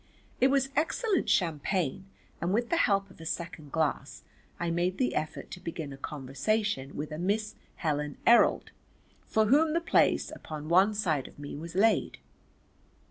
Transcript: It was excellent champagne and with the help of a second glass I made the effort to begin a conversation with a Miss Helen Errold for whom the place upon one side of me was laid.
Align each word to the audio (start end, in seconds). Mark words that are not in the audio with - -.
It 0.39 0.47
was 0.47 0.69
excellent 0.75 1.29
champagne 1.29 2.07
and 2.41 2.51
with 2.51 2.71
the 2.71 2.77
help 2.89 3.11
of 3.11 3.21
a 3.21 3.25
second 3.27 3.71
glass 3.71 4.23
I 4.59 4.71
made 4.71 4.97
the 4.97 5.13
effort 5.13 5.51
to 5.51 5.59
begin 5.59 5.93
a 5.93 5.95
conversation 5.97 6.95
with 6.97 7.11
a 7.11 7.19
Miss 7.19 7.53
Helen 7.75 8.17
Errold 8.25 8.71
for 9.27 9.45
whom 9.45 9.73
the 9.73 9.79
place 9.79 10.31
upon 10.31 10.69
one 10.69 10.95
side 10.95 11.27
of 11.27 11.37
me 11.37 11.55
was 11.55 11.75
laid. 11.75 12.17